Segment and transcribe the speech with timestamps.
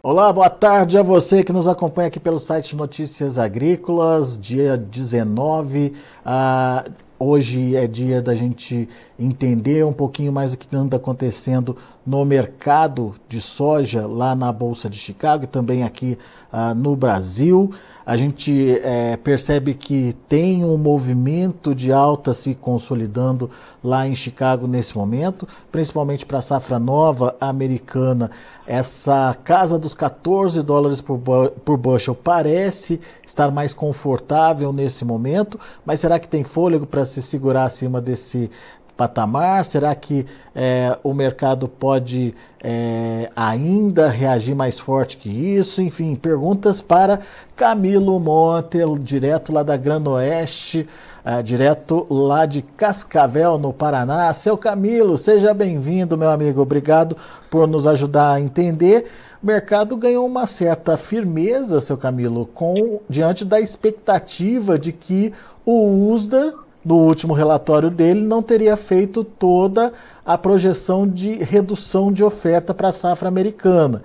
[0.00, 5.92] Olá, boa tarde a você que nos acompanha aqui pelo site Notícias Agrícolas, dia 19.
[6.24, 6.84] Ah,
[7.18, 8.88] hoje é dia da gente
[9.18, 11.76] entender um pouquinho mais o que anda acontecendo
[12.08, 16.16] no mercado de soja lá na Bolsa de Chicago e também aqui
[16.50, 17.70] ah, no Brasil.
[18.06, 23.50] A gente é, percebe que tem um movimento de alta se consolidando
[23.84, 28.30] lá em Chicago nesse momento, principalmente para a safra nova americana.
[28.66, 31.18] Essa casa dos 14 dólares por,
[31.62, 37.20] por bushel parece estar mais confortável nesse momento, mas será que tem fôlego para se
[37.20, 38.50] segurar acima desse
[38.98, 39.64] patamar?
[39.64, 45.80] Será que é, o mercado pode é, ainda reagir mais forte que isso?
[45.80, 47.20] Enfim, perguntas para
[47.54, 50.88] Camilo Monte, direto lá da Grande Oeste,
[51.24, 54.32] é, direto lá de Cascavel, no Paraná.
[54.32, 56.60] Seu Camilo, seja bem-vindo, meu amigo.
[56.60, 57.16] Obrigado
[57.48, 59.06] por nos ajudar a entender.
[59.40, 65.32] O mercado ganhou uma certa firmeza, seu Camilo, com diante da expectativa de que
[65.64, 66.52] o USDA
[66.88, 69.92] no último relatório dele, não teria feito toda
[70.24, 74.02] a projeção de redução de oferta para a safra americana.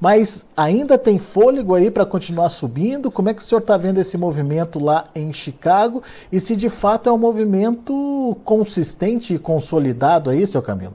[0.00, 3.10] Mas ainda tem fôlego aí para continuar subindo?
[3.10, 6.02] Como é que o senhor está vendo esse movimento lá em Chicago?
[6.32, 10.94] E se de fato é um movimento consistente e consolidado aí, seu Camilo?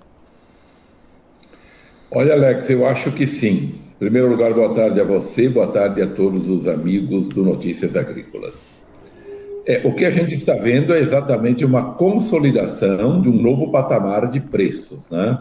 [2.09, 3.75] Olha, Alex, eu acho que sim.
[3.95, 7.95] Em primeiro lugar, boa tarde a você, boa tarde a todos os amigos do Notícias
[7.95, 8.76] Agrícolas.
[9.67, 14.31] É, o que a gente está vendo é exatamente uma consolidação de um novo patamar
[14.31, 15.09] de preços.
[15.09, 15.37] Né?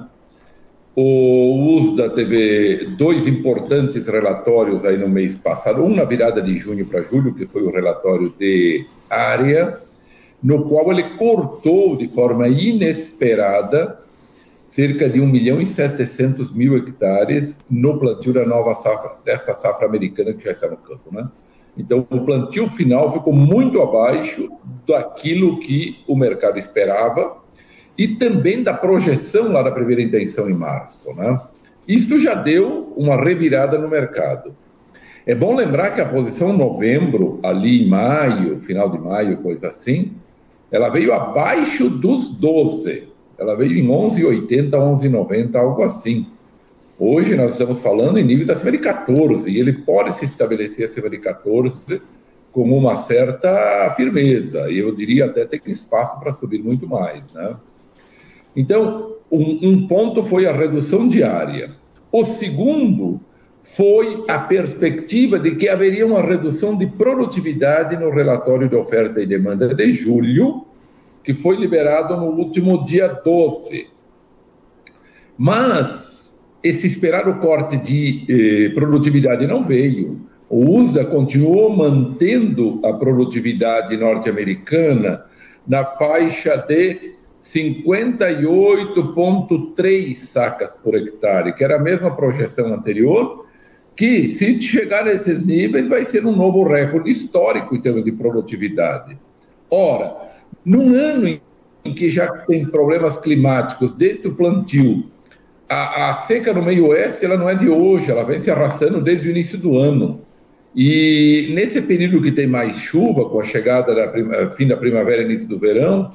[0.96, 6.84] O USDA teve dois importantes relatórios aí no mês passado, um na virada de junho
[6.86, 9.78] para julho, que foi o relatório de área,
[10.42, 14.00] no qual ele cortou de forma inesperada
[14.64, 19.86] cerca de 1 milhão e 700 mil hectares no plantio da nova safra, desta safra
[19.86, 21.28] americana que já está no campo, né?
[21.76, 24.48] Então, o plantio final ficou muito abaixo
[24.86, 27.36] daquilo que o mercado esperava
[27.98, 31.14] e também da projeção lá da primeira intenção em março.
[31.14, 31.40] Né?
[31.86, 34.54] Isso já deu uma revirada no mercado.
[35.26, 40.12] É bom lembrar que a posição novembro, ali em maio, final de maio, coisa assim,
[40.70, 43.08] ela veio abaixo dos 12.
[43.38, 46.26] Ela veio em 11,80, 11,90, algo assim.
[46.98, 51.10] Hoje nós estamos falando em níveis acima de 14, e ele pode se estabelecer acima
[51.10, 52.00] de 14
[52.50, 57.30] com uma certa firmeza, e eu diria até ter espaço para subir muito mais.
[57.34, 57.54] Né?
[58.56, 61.72] Então, um, um ponto foi a redução diária.
[62.10, 63.20] O segundo
[63.60, 69.26] foi a perspectiva de que haveria uma redução de produtividade no relatório de oferta e
[69.26, 70.64] demanda de julho,
[71.22, 73.90] que foi liberado no último dia 12.
[75.36, 76.15] Mas
[76.62, 80.24] esse esperado corte de eh, produtividade não veio.
[80.48, 85.24] O USDA continuou mantendo a produtividade norte-americana
[85.66, 93.44] na faixa de 58,3 sacas por hectare, que era a mesma projeção anterior,
[93.96, 99.18] que se chegar nesses níveis vai ser um novo recorde histórico em termos de produtividade.
[99.70, 100.14] Ora,
[100.64, 101.40] num ano em
[101.94, 105.04] que já tem problemas climáticos desde o plantio
[105.68, 109.00] a, a, seca no meio oeste ela não é de hoje, ela vem se arrastando
[109.00, 110.20] desde o início do ano.
[110.74, 115.22] E nesse período que tem mais chuva, com a chegada da prima, fim da primavera
[115.22, 116.12] e início do verão,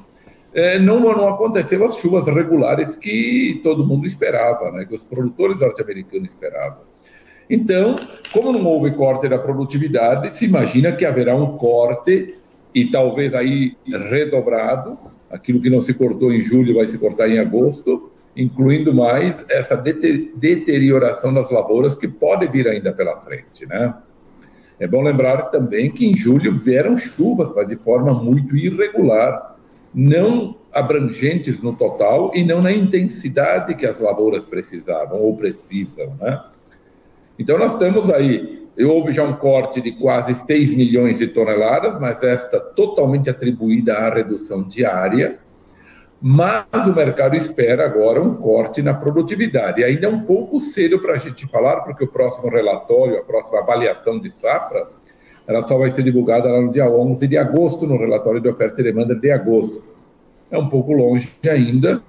[0.54, 5.60] é, não, não aconteceram as chuvas regulares que todo mundo esperava, né, que os produtores
[5.60, 6.92] norte-americanos esperavam.
[7.50, 7.96] Então,
[8.32, 12.36] como não houve corte da produtividade, se imagina que haverá um corte
[12.74, 13.76] e talvez aí
[14.08, 14.96] redobrado,
[15.30, 19.76] aquilo que não se cortou em julho vai se cortar em agosto, incluindo mais essa
[19.76, 23.94] deterioração das lavouras que pode vir ainda pela frente, né?
[24.80, 29.56] É bom lembrar também que em julho vieram chuvas, mas de forma muito irregular,
[29.94, 36.42] não abrangentes no total e não na intensidade que as lavouras precisavam ou precisam, né?
[37.38, 42.22] Então nós estamos aí, houve já um corte de quase 6 milhões de toneladas, mas
[42.22, 45.38] esta totalmente atribuída à redução diária,
[46.24, 49.80] mas o mercado espera agora um corte na produtividade.
[49.80, 53.24] E ainda é um pouco cedo para a gente falar, porque o próximo relatório, a
[53.24, 54.86] próxima avaliação de safra,
[55.48, 58.80] ela só vai ser divulgada lá no dia 11 de agosto, no relatório de oferta
[58.80, 59.82] e demanda de agosto.
[60.48, 62.00] É um pouco longe ainda,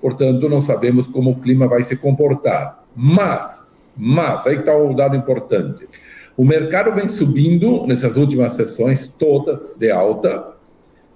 [0.00, 2.84] portanto, não sabemos como o clima vai se comportar.
[2.94, 5.88] Mas, mas, aí está o dado importante.
[6.36, 10.49] O mercado vem subindo nessas últimas sessões, todas de alta,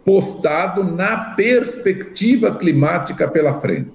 [0.05, 3.91] postado na perspectiva climática pela frente.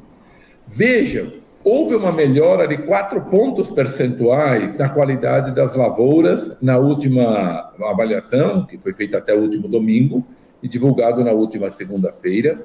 [0.68, 8.66] Vejam houve uma melhora de 4 pontos percentuais na qualidade das lavouras na última avaliação,
[8.66, 10.26] que foi feita até o último domingo
[10.64, 12.64] e divulgado na última segunda-feira.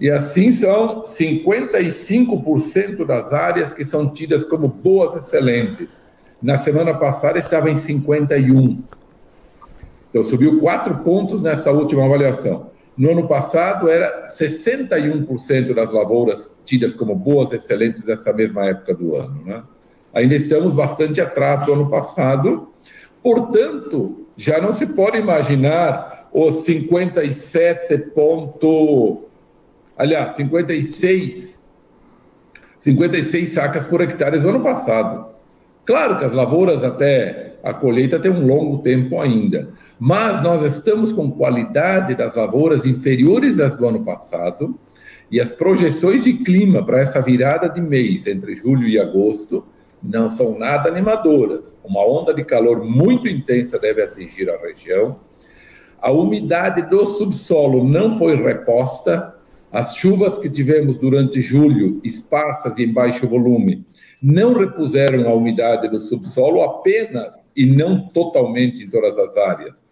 [0.00, 6.02] E assim são 55% das áreas que são tidas como boas excelentes.
[6.42, 8.82] Na semana passada estava em 51.
[10.14, 12.70] Então subiu 4 pontos nessa última avaliação.
[12.96, 19.16] No ano passado era 61% das lavouras tidas como boas excelentes nessa mesma época do
[19.16, 19.64] ano, né?
[20.12, 22.68] Ainda estamos bastante atrás do ano passado.
[23.24, 29.18] Portanto, já não se pode imaginar os 57 pontos
[29.96, 31.60] aliás, 56,
[32.78, 35.26] 56 sacas por hectare no ano passado.
[35.84, 41.12] Claro que as lavouras até a colheita tem um longo tempo ainda, mas nós estamos
[41.12, 44.78] com qualidade das lavouras inferiores às do ano passado
[45.30, 49.64] e as projeções de clima para essa virada de mês entre julho e agosto
[50.02, 51.78] não são nada animadoras.
[51.82, 55.18] Uma onda de calor muito intensa deve atingir a região.
[56.00, 59.34] A umidade do subsolo não foi reposta,
[59.72, 63.84] as chuvas que tivemos durante julho, esparsas e em baixo volume,
[64.22, 69.83] não repuseram a umidade do subsolo apenas e não totalmente em todas as áreas.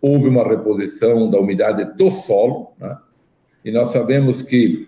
[0.00, 2.96] Houve uma reposição da umidade do solo, né?
[3.64, 4.86] e nós sabemos que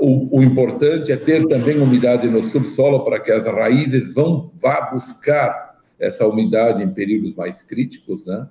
[0.00, 4.90] o, o, importante é ter também umidade no subsolo para que as raízes vão vá
[4.92, 8.46] buscar essa umidade em períodos mais críticos, né?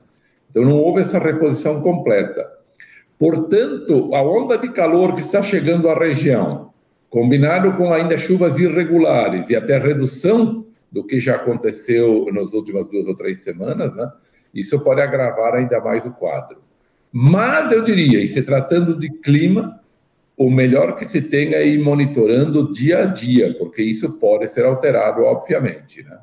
[0.49, 2.45] Então não houve essa reposição completa.
[3.17, 6.71] Portanto, a onda de calor que está chegando à região,
[7.09, 13.07] combinado com ainda chuvas irregulares e até redução do que já aconteceu nas últimas duas
[13.07, 14.11] ou três semanas, né?
[14.59, 16.57] Isso pode agravar ainda mais o quadro.
[17.11, 19.79] Mas eu diria, e se tratando de clima,
[20.35, 24.65] o melhor que se tem é ir monitorando dia a dia, porque isso pode ser
[24.65, 26.03] alterado, obviamente.
[26.03, 26.17] Né?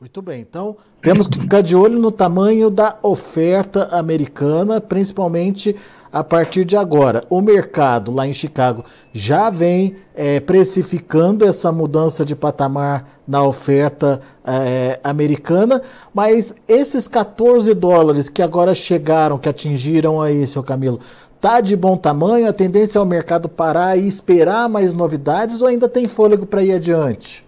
[0.00, 5.74] Muito bem, então temos que ficar de olho no tamanho da oferta americana, principalmente
[6.12, 7.24] a partir de agora.
[7.28, 14.20] O mercado lá em Chicago já vem é, precificando essa mudança de patamar na oferta
[14.46, 15.82] é, americana,
[16.14, 21.00] mas esses 14 dólares que agora chegaram, que atingiram aí, seu Camilo,
[21.40, 22.48] tá de bom tamanho?
[22.48, 26.62] A tendência é o mercado parar e esperar mais novidades ou ainda tem fôlego para
[26.62, 27.47] ir adiante?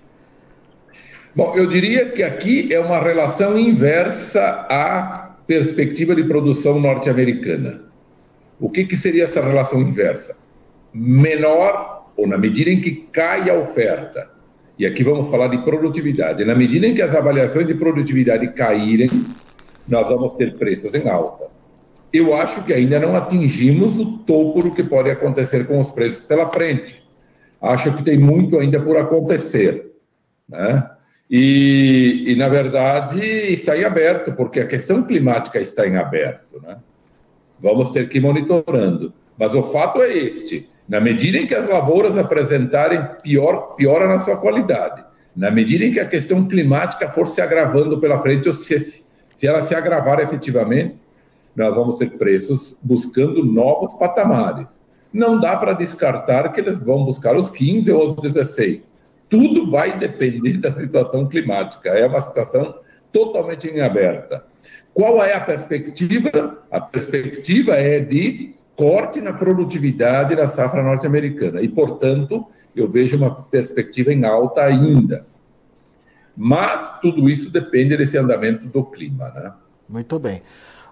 [1.35, 7.82] Bom, eu diria que aqui é uma relação inversa à perspectiva de produção norte-americana.
[8.59, 10.37] O que, que seria essa relação inversa?
[10.93, 14.29] Menor, ou na medida em que cai a oferta,
[14.77, 19.09] e aqui vamos falar de produtividade, na medida em que as avaliações de produtividade caírem,
[19.87, 21.47] nós vamos ter preços em alta.
[22.12, 26.25] Eu acho que ainda não atingimos o topo do que pode acontecer com os preços
[26.25, 27.03] pela frente.
[27.62, 29.93] Acho que tem muito ainda por acontecer.
[30.49, 30.91] Né?
[31.31, 36.61] E, e, na verdade, está em aberto, porque a questão climática está em aberto.
[36.61, 36.77] Né?
[37.61, 39.12] Vamos ter que ir monitorando.
[39.38, 44.19] Mas o fato é este: na medida em que as lavouras apresentarem pior, piora na
[44.19, 45.05] sua qualidade,
[45.37, 49.47] na medida em que a questão climática for se agravando pela frente, ou se, se
[49.47, 50.97] ela se agravar efetivamente,
[51.55, 54.85] nós vamos ter preços buscando novos patamares.
[55.12, 58.90] Não dá para descartar que eles vão buscar os 15 ou os 16
[59.31, 61.89] tudo vai depender da situação climática.
[61.89, 62.75] É uma situação
[63.13, 64.44] totalmente em aberta.
[64.93, 66.58] Qual é a perspectiva?
[66.70, 71.63] A perspectiva é de corte na produtividade da safra norte-americana.
[71.63, 72.44] E, portanto,
[72.75, 75.25] eu vejo uma perspectiva em alta ainda.
[76.37, 79.31] Mas tudo isso depende desse andamento do clima.
[79.31, 79.53] Né?
[79.89, 80.43] Muito bem.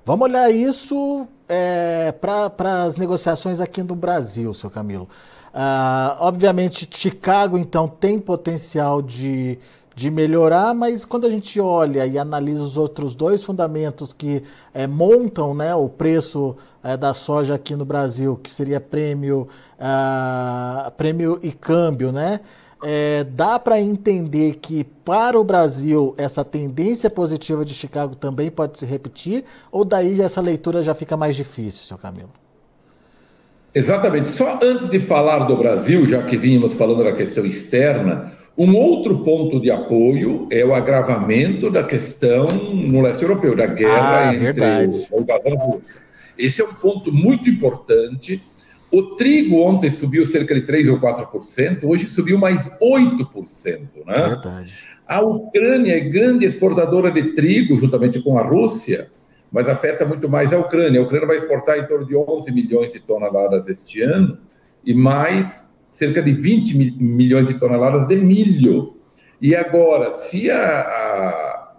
[0.05, 5.09] Vamos olhar isso é, para as negociações aqui no Brasil, seu Camilo.
[5.49, 9.59] Uh, obviamente, Chicago, então, tem potencial de,
[9.95, 14.43] de melhorar, mas quando a gente olha e analisa os outros dois fundamentos que
[14.75, 20.91] é, montam né, o preço é, da soja aqui no Brasil, que seria prêmio, uh,
[20.93, 22.41] prêmio e câmbio, né?
[22.83, 28.79] É, dá para entender que para o Brasil essa tendência positiva de Chicago também pode
[28.79, 32.31] se repetir, ou daí essa leitura já fica mais difícil, seu Camilo?
[33.75, 34.29] Exatamente.
[34.29, 39.21] Só antes de falar do Brasil, já que vínhamos falando da questão externa, um outro
[39.21, 44.53] ponto de apoio é o agravamento da questão no leste europeu, da guerra ah, entre
[44.53, 45.07] verdade.
[45.13, 46.01] o e a Rússia.
[46.37, 48.43] Esse é um ponto muito importante.
[48.91, 53.81] O trigo ontem subiu cerca de 3 ou 4%, hoje subiu mais 8%.
[54.07, 54.29] Né?
[54.29, 54.75] Verdade.
[55.07, 59.11] A Ucrânia é grande exportadora de trigo, juntamente com a Rússia,
[59.53, 61.01] mas afeta muito mais a Ucrânia.
[61.01, 64.39] A Ucrânia vai exportar em torno de 11 milhões de toneladas este ano
[64.85, 68.97] e mais cerca de 20 milhões de toneladas de milho.
[69.41, 71.73] E agora, se a, a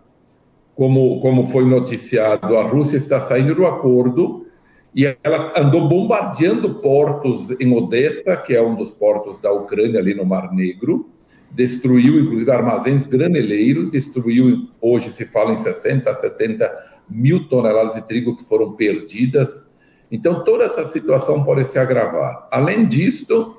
[0.76, 4.48] como, como foi noticiado, a Rússia está saindo do acordo
[4.96, 10.16] e ela andou bombardeando portos em Odessa, que é um dos portos da Ucrânia ali
[10.16, 11.10] no Mar Negro,
[11.52, 16.72] destruiu inclusive armazéns graneleiros, destruiu, hoje se fala em 60 a 70
[17.10, 19.72] mil toneladas de trigo que foram perdidas.
[20.12, 22.48] Então, toda essa situação pode se agravar.
[22.52, 23.58] Além disso,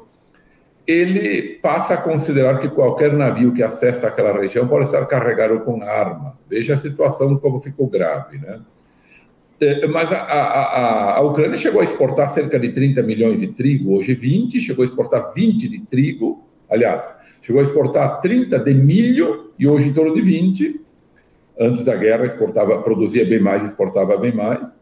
[0.86, 5.82] ele passa a considerar que qualquer navio que acessa aquela região pode estar carregado com
[5.82, 6.44] armas.
[6.48, 8.60] Veja a situação como ficou grave, né?
[9.60, 13.94] É, mas a, a, a, Ucrânia chegou a exportar cerca de 30 milhões de trigo,
[13.94, 17.06] hoje 20, chegou a exportar 20 de trigo, aliás,
[17.42, 20.80] chegou a exportar 30 de milho e hoje em torno de 20.
[21.58, 24.80] Antes da guerra exportava, produzia bem mais, exportava bem mais.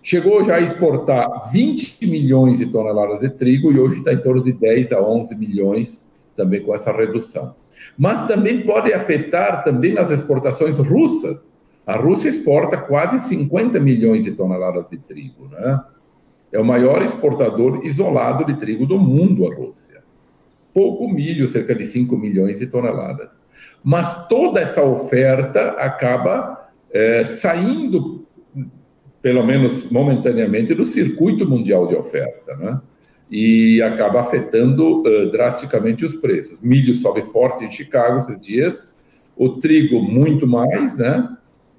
[0.00, 4.44] Chegou já a exportar 20 milhões de toneladas de trigo e hoje está em torno
[4.44, 7.54] de 10 a 11 milhões também com essa redução.
[7.98, 11.48] Mas também pode afetar também as exportações russas,
[11.86, 15.80] a Rússia exporta quase 50 milhões de toneladas de trigo, né?
[16.52, 20.02] É o maior exportador isolado de trigo do mundo, a Rússia.
[20.74, 23.40] Pouco milho, cerca de 5 milhões de toneladas.
[23.82, 28.26] Mas toda essa oferta acaba é, saindo,
[29.22, 32.80] pelo menos momentaneamente, do circuito mundial de oferta, né?
[33.30, 36.60] E acaba afetando uh, drasticamente os preços.
[36.60, 38.88] Milho sobe forte em Chicago esses dias,
[39.36, 41.28] o trigo muito mais, né?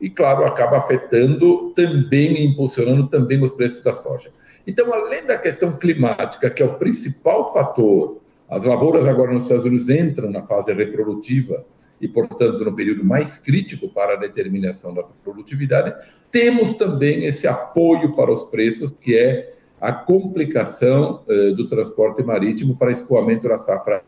[0.02, 4.32] E, claro, acaba afetando também, impulsionando também os preços da soja.
[4.66, 9.66] Então, além da questão climática, que é o principal fator, as lavouras agora nos Estados
[9.66, 11.64] Unidos entram na fase reprodutiva
[12.02, 15.94] e, portanto, no período mais crítico para a determinação da produtividade,
[16.32, 22.76] temos também esse apoio para os preços, que é a complicação eh, do transporte marítimo
[22.76, 24.04] para escoamento da safra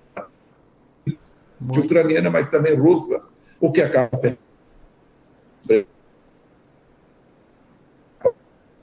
[1.59, 3.23] ucraniana, mas também russa,
[3.59, 4.37] o que acaba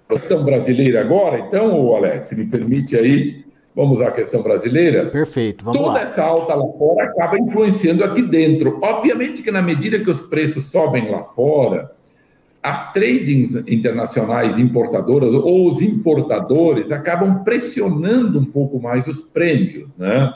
[0.09, 3.45] questão brasileira agora, então, Alex, me permite aí,
[3.75, 5.07] vamos a questão brasileira.
[5.07, 6.03] Perfeito, vamos Toda lá.
[6.03, 8.79] essa alta lá fora acaba influenciando aqui dentro.
[8.83, 11.93] Obviamente que na medida que os preços sobem lá fora,
[12.63, 20.33] as tradings internacionais importadoras ou os importadores acabam pressionando um pouco mais os prêmios, né?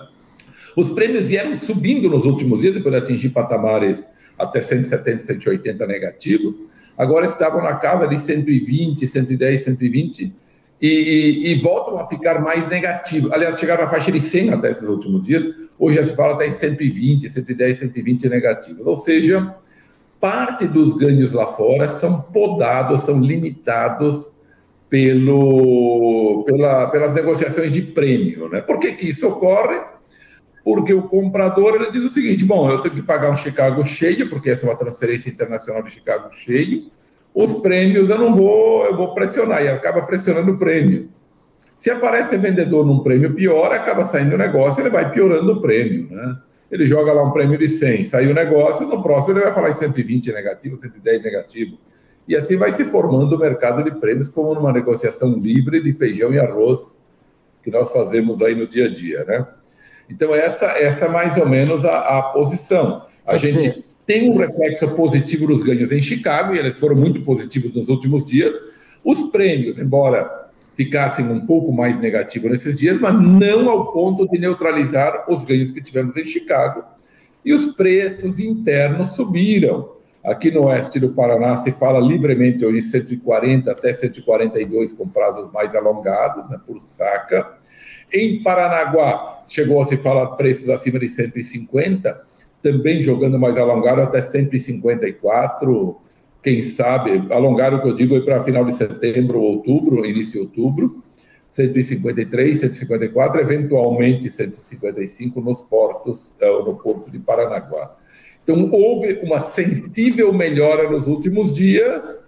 [0.77, 4.09] Os prêmios vieram subindo nos últimos dias, depois de atingir patamares
[4.39, 6.55] até 170, 180 negativos.
[6.97, 10.33] Agora estavam na casa de 120, 110, 120
[10.81, 13.33] e, e, e voltam a ficar mais negativos.
[13.33, 15.45] Aliás, chegaram na faixa de 100 até esses últimos dias.
[15.79, 18.87] Hoje já se fala até em 120, 110, 120 negativos.
[18.87, 19.55] Ou seja,
[20.21, 24.33] parte dos ganhos lá fora são podados, são limitados
[24.89, 28.49] pelo, pela, pelas negociações de prêmio.
[28.49, 28.61] Né?
[28.61, 29.94] Por que, que isso ocorre?
[30.65, 34.31] Porque o comprador ele diz o seguinte: bom, eu tenho que pagar um Chicago cheio,
[34.31, 36.91] porque essa é uma transferência internacional de Chicago cheio.
[37.35, 41.11] Os prêmios eu não vou, eu vou pressionar, e acaba pressionando o prêmio.
[41.77, 46.09] Se aparece vendedor num prêmio pior, acaba saindo o negócio, ele vai piorando o prêmio,
[46.11, 46.39] né?
[46.71, 49.71] Ele joga lá um prêmio de 100, saiu o negócio, no próximo ele vai falar
[49.71, 51.79] em 120 negativo, 110 negativo.
[52.27, 56.33] E assim vai se formando o mercado de prêmios como numa negociação livre de feijão
[56.33, 57.03] e arroz
[57.63, 59.47] que nós fazemos aí no dia a dia, né?
[60.09, 63.03] Então, essa, essa é mais ou menos a, a posição.
[63.27, 67.75] A gente tem um reflexo positivo nos ganhos em Chicago, e eles foram muito positivos
[67.75, 68.55] nos últimos dias.
[69.03, 70.45] Os prêmios, embora
[70.75, 75.71] ficassem um pouco mais negativos nesses dias, mas não ao ponto de neutralizar os ganhos
[75.71, 76.85] que tivemos em Chicago.
[77.45, 79.95] E os preços internos subiram.
[80.25, 85.75] Aqui no oeste do Paraná se fala livremente hoje 140 até 142 com prazos mais
[85.75, 87.59] alongados né, por saca.
[88.13, 92.23] Em Paranaguá, chegou a se falar preços acima de 150,
[92.63, 95.97] também jogando mais alongado até 154,
[96.43, 100.39] quem sabe, alongado que eu digo é para final de setembro ou outubro, início de
[100.41, 101.03] outubro,
[101.51, 107.97] 153, 154, eventualmente 155 nos portos, eh, no porto de Paranaguá.
[108.43, 112.25] Então, houve uma sensível melhora nos últimos dias,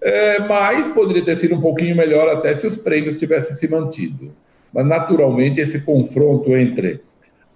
[0.00, 4.32] é, mas poderia ter sido um pouquinho melhor até se os prêmios tivessem se mantido
[4.72, 7.00] mas naturalmente esse confronto entre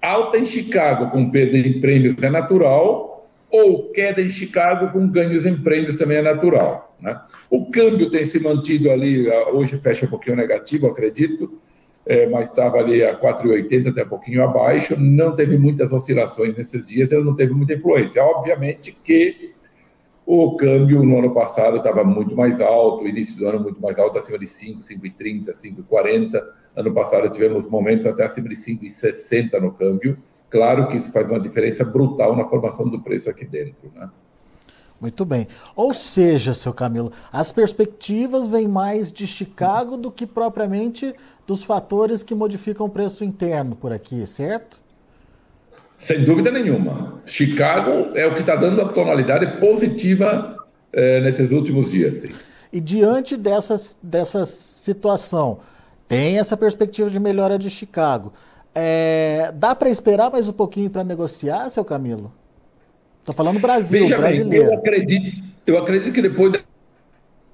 [0.00, 5.46] alta em Chicago com perda em prêmios é natural, ou queda em Chicago com ganhos
[5.46, 6.96] em prêmios também é natural.
[7.00, 7.18] Né?
[7.48, 11.60] O câmbio tem se mantido ali, hoje fecha um pouquinho negativo, acredito,
[12.06, 16.88] é, mas estava ali a 4,80 até um pouquinho abaixo, não teve muitas oscilações nesses
[16.88, 18.22] dias, ele não teve muita influência.
[18.22, 19.53] Obviamente que
[20.26, 24.18] o câmbio no ano passado estava muito mais alto, início do ano muito mais alto,
[24.18, 26.42] acima de 5, 5,30, 5,40.
[26.76, 30.18] Ano passado tivemos momentos até acima de 5,60 no câmbio.
[30.48, 34.08] Claro que isso faz uma diferença brutal na formação do preço aqui dentro, né?
[35.00, 35.46] Muito bem.
[35.76, 41.14] Ou seja, seu Camilo, as perspectivas vêm mais de Chicago do que propriamente
[41.46, 44.80] dos fatores que modificam o preço interno por aqui, certo?
[45.98, 47.22] Sem dúvida nenhuma.
[47.24, 50.56] Chicago é o que está dando a tonalidade positiva
[50.92, 52.16] eh, nesses últimos dias.
[52.16, 52.32] Sim.
[52.72, 55.60] E diante dessa, dessa situação,
[56.08, 58.32] tem essa perspectiva de melhora de Chicago.
[58.74, 62.32] É, dá para esperar mais um pouquinho para negociar, seu Camilo?
[63.20, 64.66] Estou falando Brasil, Veja brasileiro.
[64.66, 66.52] Bem, eu, acredito, eu acredito que depois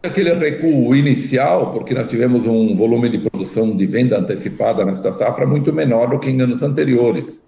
[0.03, 5.47] daquele recuo inicial, porque nós tivemos um volume de produção de venda antecipada nesta safra
[5.47, 7.47] muito menor do que em anos anteriores.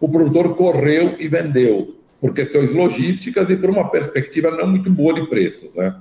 [0.00, 5.14] O produtor correu e vendeu por questões logísticas e por uma perspectiva não muito boa
[5.14, 5.94] de preços, né?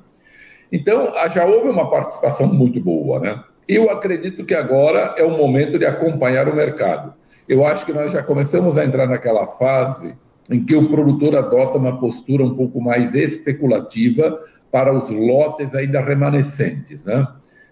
[0.72, 3.44] Então, já houve uma participação muito boa, né?
[3.68, 7.14] Eu acredito que agora é o momento de acompanhar o mercado.
[7.48, 10.16] Eu acho que nós já começamos a entrar naquela fase
[10.50, 14.40] em que o produtor adota uma postura um pouco mais especulativa
[14.72, 17.28] para os lotes ainda remanescentes, né?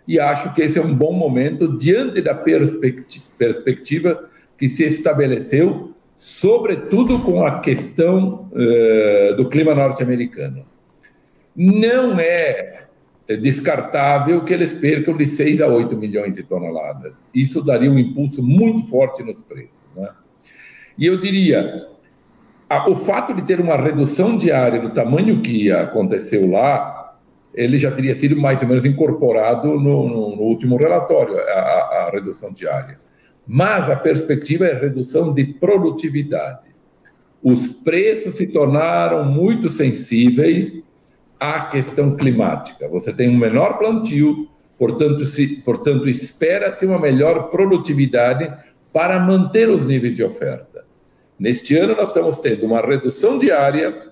[0.07, 5.94] E acho que esse é um bom momento diante da perspectiva que se estabeleceu,
[6.25, 10.65] sobretudo com a questão uh, do clima norte-americano.
[11.55, 12.85] Não é
[13.39, 17.29] descartável que eles percam de 6 a 8 milhões de toneladas.
[17.31, 19.85] Isso daria um impulso muito forte nos preços.
[19.95, 20.09] Né?
[20.97, 21.89] E eu diria,
[22.87, 27.19] o fato de ter uma redução diária do tamanho que aconteceu lá,
[27.53, 32.09] ele já teria sido mais ou menos incorporado no, no, no último relatório, a, a,
[32.11, 33.04] redução diária.
[33.47, 36.65] Mas a perspectiva é redução de produtividade.
[37.43, 40.91] Os preços se tornaram muito sensíveis
[41.39, 42.87] à questão climática.
[42.89, 44.47] Você tem um menor plantio,
[44.79, 45.23] portanto,
[45.63, 48.51] portanto espera-se uma melhor produtividade
[48.91, 50.85] para manter os níveis de oferta.
[51.37, 54.09] Neste ano, nós estamos tendo uma redução diária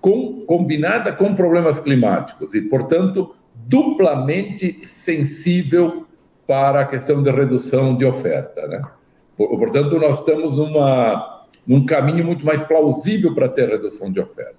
[0.00, 6.06] com, combinada com problemas climáticos e, portanto, duplamente sensível
[6.48, 8.66] para a questão de redução de oferta.
[8.66, 8.82] Né?
[9.36, 14.56] Portanto, nós estamos numa, num caminho muito mais plausível para ter redução de oferta.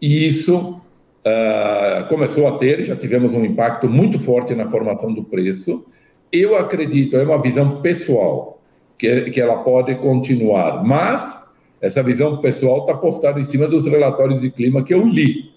[0.00, 0.78] E isso
[1.24, 5.86] uh, começou a ter, já tivemos um impacto muito forte na formação do preço.
[6.30, 8.60] Eu acredito, é uma visão pessoal,
[8.98, 10.84] que, que ela pode continuar.
[10.84, 11.50] Mas
[11.80, 15.50] essa visão pessoal está postada em cima dos relatórios de clima que eu li,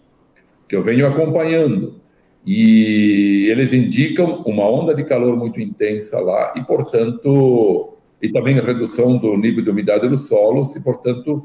[0.69, 1.98] que eu venho acompanhando.
[2.45, 9.17] E eles indicam uma onda de calor muito intensa lá e, portanto, e também redução
[9.17, 11.43] do nível de umidade dos solos e, portanto,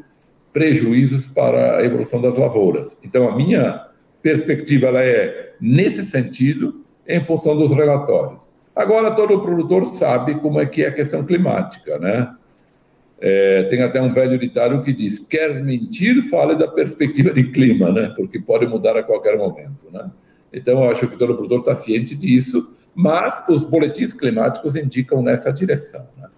[0.52, 2.98] prejuízos para a evolução das lavouras.
[3.04, 3.86] Então, a minha
[4.22, 8.48] perspectiva ela é nesse sentido, em função dos relatórios.
[8.74, 12.34] Agora, todo produtor sabe como é que é a questão climática, né?
[13.20, 17.92] É, tem até um velho ditado que diz: quer mentir, fale da perspectiva de clima,
[17.92, 18.12] né?
[18.16, 20.10] Porque pode mudar a qualquer momento, né?
[20.54, 25.52] Então, eu acho que todo produtor está ciente disso, mas os boletins climáticos indicam nessa
[25.52, 26.06] direção.
[26.16, 26.28] Né?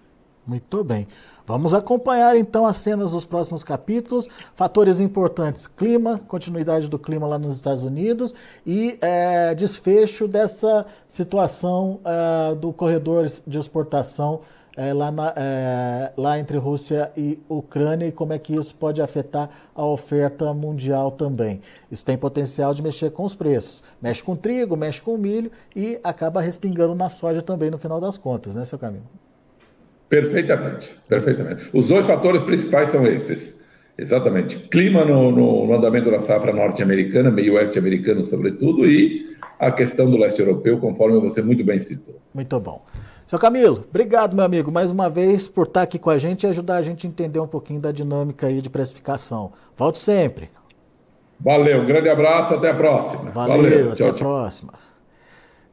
[0.47, 1.07] Muito bem.
[1.45, 4.29] Vamos acompanhar então as cenas dos próximos capítulos.
[4.55, 12.01] Fatores importantes: clima, continuidade do clima lá nos Estados Unidos e é, desfecho dessa situação
[12.05, 14.41] é, do corredor de exportação
[14.77, 19.01] é, lá, na, é, lá entre Rússia e Ucrânia e como é que isso pode
[19.01, 21.61] afetar a oferta mundial também.
[21.91, 23.83] Isso tem potencial de mexer com os preços.
[24.01, 28.19] Mexe com trigo, mexe com milho e acaba respingando na soja também no final das
[28.19, 29.07] contas, né, seu Camilo?
[30.09, 31.69] Perfeitamente, perfeitamente.
[31.73, 33.65] Os dois fatores principais são esses.
[33.99, 34.57] Exatamente.
[34.69, 40.11] Clima no, no, no andamento da safra norte-americana, meio oeste americano, sobretudo, e a questão
[40.11, 42.21] do leste europeu, conforme você muito bem citou.
[42.35, 42.85] Muito bom.
[43.27, 46.47] Seu Camilo, obrigado, meu amigo, mais uma vez por estar aqui com a gente e
[46.47, 49.53] ajudar a gente a entender um pouquinho da dinâmica aí de precificação.
[49.75, 50.49] Volte sempre.
[51.41, 53.33] Valeu, um grande abraço, até a próxima.
[53.33, 54.19] Valeu, Valeu até tchau, a tchau.
[54.19, 54.75] próxima.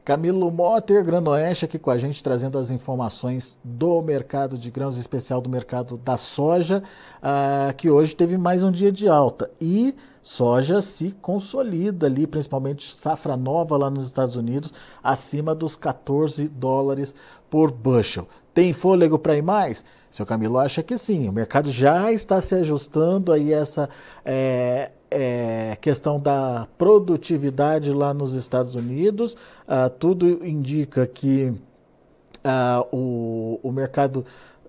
[0.04, 5.00] Camilo Motter, Granoeste, aqui com a gente, trazendo as informações do mercado de grãos, em
[5.00, 6.82] especial do mercado da soja,
[7.22, 9.48] uh, que hoje teve mais um dia de alta.
[9.60, 16.48] E soja se consolida ali, principalmente safra nova lá nos Estados Unidos, acima dos 14
[16.48, 17.14] dólares
[17.50, 18.26] por bushel.
[18.54, 19.84] Tem fôlego para ir mais?
[20.10, 21.28] Seu Camilo acha que sim.
[21.28, 23.90] O mercado já está se ajustando aí essa.
[24.24, 29.34] É, é, questão da produtividade lá nos Estados Unidos,
[29.68, 31.54] uh, tudo indica que
[32.44, 34.24] uh, o, o mercado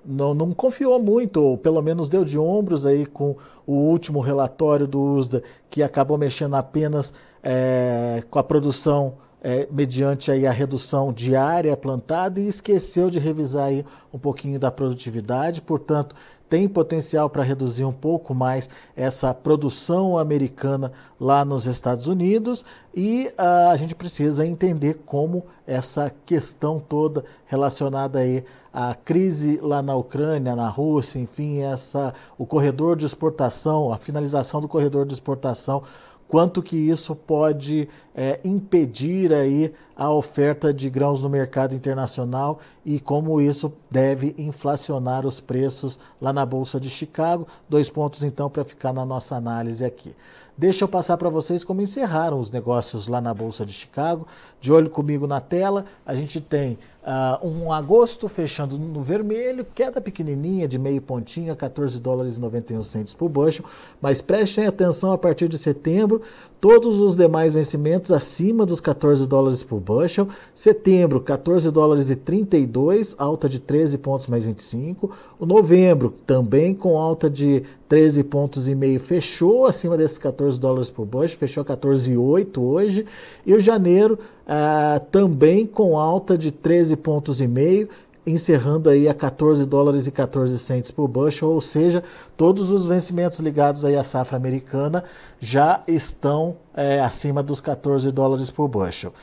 [0.06, 4.88] não, não confiou muito, ou pelo menos deu de ombros aí com o último relatório
[4.88, 7.14] do USDA, que acabou mexendo apenas
[7.44, 9.16] é, com a produção
[9.46, 14.60] é, mediante aí a redução de área plantada e esqueceu de revisar aí um pouquinho
[14.60, 16.16] da produtividade, portanto,
[16.50, 22.66] tem potencial para reduzir um pouco mais essa produção americana lá nos Estados Unidos
[22.96, 28.44] e uh, a gente precisa entender como essa questão toda relacionada aí
[28.76, 34.60] à crise lá na Ucrânia, na Rússia, enfim, essa o corredor de exportação, a finalização
[34.60, 35.82] do corredor de exportação
[36.28, 43.00] quanto que isso pode é, impedir aí a oferta de grãos no mercado internacional e
[43.00, 47.48] como isso deve inflacionar os preços lá na Bolsa de Chicago.
[47.70, 50.16] Dois pontos então para ficar na nossa análise aqui.
[50.58, 54.26] Deixa eu passar para vocês como encerraram os negócios lá na Bolsa de Chicago.
[54.62, 60.00] De olho comigo na tela, a gente tem uh, um agosto fechando no vermelho, queda
[60.00, 63.66] pequenininha de meio pontinho a 14 dólares e 91 centos por bushel,
[64.02, 66.22] mas prestem atenção a partir de setembro,
[66.62, 70.28] todos os demais vencimentos acima dos 14 dólares por bushel.
[70.54, 75.12] Setembro, 14 dólares e 32, alta de 13 pontos mais 25.
[75.40, 80.90] O novembro, também com alta de 13 pontos e meio, fechou acima desses 14 dólares
[80.90, 83.06] por bushel, fechou 14,8 hoje.
[83.46, 84.18] E o janeiro,
[84.48, 87.88] ah, também com alta de 13 pontos e meio,
[88.26, 92.04] encerrando aí a 14 dólares e 14 centes por bushel, ou seja,
[92.36, 95.04] todos os vencimentos ligados aí à safra americana
[95.40, 99.14] já estão é, acima dos 14 dólares por bushel.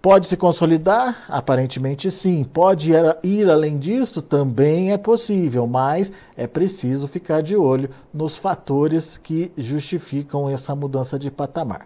[0.00, 1.24] Pode se consolidar?
[1.28, 2.44] Aparentemente sim.
[2.44, 4.22] Pode ir, ir além disso?
[4.22, 11.18] Também é possível, mas é preciso ficar de olho nos fatores que justificam essa mudança
[11.18, 11.84] de patamar.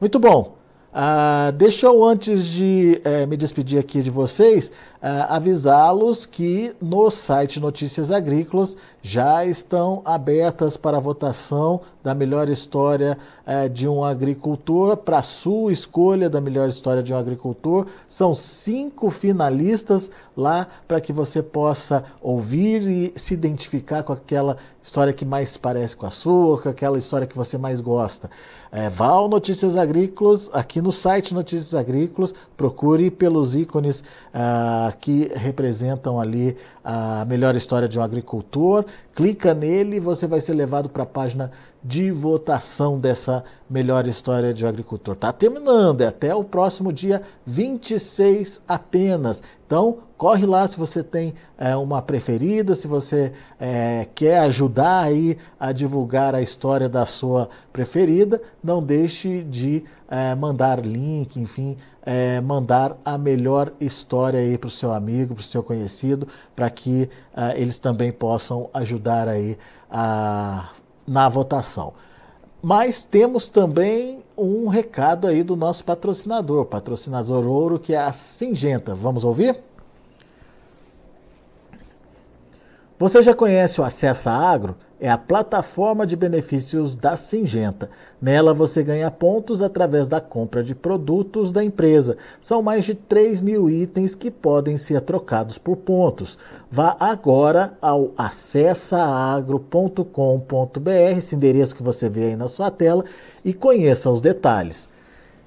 [0.00, 0.60] Muito bom.
[0.92, 7.10] Ah, deixa eu, antes de eh, me despedir aqui de vocês, ah, avisá-los que no
[7.10, 14.96] site Notícias Agrícolas já estão abertas para votação da melhor história eh, de um agricultor,
[14.96, 17.86] para a sua escolha da melhor história de um agricultor.
[18.08, 25.12] São cinco finalistas lá para que você possa ouvir e se identificar com aquela história
[25.12, 28.30] que mais parece com a sua, com aquela história que você mais gosta.
[28.72, 35.30] É, vá ao Notícias Agrícolas, aqui no site Notícias Agrícolas, procure pelos ícones ah, que
[35.34, 38.84] representam ali a melhor história de um agricultor,
[39.20, 41.50] clica nele e você vai ser levado para a página
[41.84, 45.12] de votação dessa melhor história de agricultor.
[45.12, 49.42] Está terminando, é até o próximo dia 26 apenas.
[49.66, 55.36] Então, corre lá se você tem é, uma preferida, se você é, quer ajudar aí
[55.58, 62.40] a divulgar a história da sua preferida, não deixe de é, mandar link, enfim, é,
[62.40, 67.08] mandar a melhor história aí para o seu amigo, para o seu conhecido, para que
[67.56, 69.56] eles também possam ajudar aí
[69.90, 70.70] a,
[71.06, 71.94] na votação.
[72.62, 78.94] Mas temos também um recado aí do nosso patrocinador, patrocinador ouro, que é a Singenta.
[78.94, 79.58] Vamos ouvir?
[82.98, 84.76] Você já conhece o Acessa Agro?
[85.00, 87.88] É a plataforma de benefícios da Singenta.
[88.20, 92.18] Nela você ganha pontos através da compra de produtos da empresa.
[92.38, 96.38] São mais de 3 mil itens que podem ser trocados por pontos.
[96.70, 103.02] Vá agora ao acessaagro.com.br, esse endereço que você vê aí na sua tela,
[103.42, 104.90] e conheça os detalhes.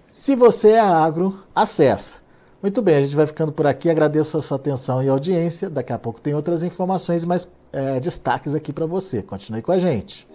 [0.07, 2.22] Se você é agro, acessa
[2.63, 3.89] muito bem, a gente vai ficando por aqui.
[3.89, 5.69] Agradeço a sua atenção e audiência.
[5.69, 9.21] Daqui a pouco tem outras informações e mais é, destaques aqui para você.
[9.21, 10.25] Continue com a gente.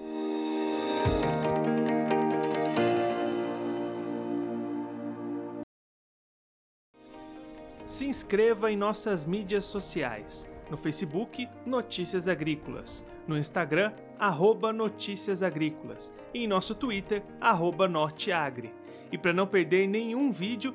[7.87, 10.47] Se inscreva em nossas mídias sociais.
[10.71, 13.07] No Facebook, Notícias Agrícolas.
[13.27, 16.13] No Instagram, arroba Notícias Agrícolas.
[16.35, 18.71] E em nosso Twitter, arroba Norteagri.
[19.11, 20.75] E para não perder nenhum vídeo,